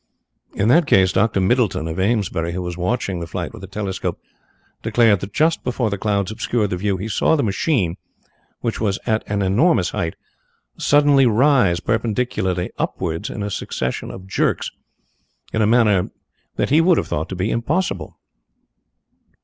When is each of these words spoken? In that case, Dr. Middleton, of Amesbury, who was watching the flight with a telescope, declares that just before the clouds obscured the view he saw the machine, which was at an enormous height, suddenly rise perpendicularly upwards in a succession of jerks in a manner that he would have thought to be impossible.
In 0.55 0.67
that 0.69 0.87
case, 0.87 1.11
Dr. 1.11 1.39
Middleton, 1.39 1.87
of 1.87 1.99
Amesbury, 1.99 2.53
who 2.53 2.63
was 2.63 2.75
watching 2.75 3.19
the 3.19 3.27
flight 3.27 3.53
with 3.53 3.63
a 3.63 3.67
telescope, 3.67 4.19
declares 4.81 5.19
that 5.19 5.31
just 5.31 5.63
before 5.63 5.91
the 5.91 5.97
clouds 5.99 6.31
obscured 6.31 6.71
the 6.71 6.75
view 6.77 6.97
he 6.97 7.07
saw 7.07 7.35
the 7.35 7.43
machine, 7.43 7.97
which 8.61 8.81
was 8.81 8.97
at 9.05 9.21
an 9.29 9.43
enormous 9.43 9.91
height, 9.91 10.15
suddenly 10.75 11.27
rise 11.27 11.79
perpendicularly 11.81 12.71
upwards 12.79 13.29
in 13.29 13.43
a 13.43 13.51
succession 13.51 14.09
of 14.09 14.25
jerks 14.25 14.71
in 15.53 15.61
a 15.61 15.67
manner 15.67 16.09
that 16.55 16.71
he 16.71 16.81
would 16.81 16.97
have 16.97 17.07
thought 17.09 17.29
to 17.29 17.35
be 17.35 17.51
impossible. 17.51 18.17